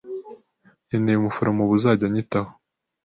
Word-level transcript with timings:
Nkeneye 0.87 1.17
umuforomo 1.19 1.61
ubu 1.63 1.73
uzajya 1.77 2.05
anyitaho. 2.09 2.51